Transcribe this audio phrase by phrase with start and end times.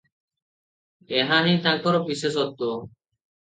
[1.67, 2.67] ଏହାହିଁ ତାଙ୍କର ବିଶେଷତ୍ୱ।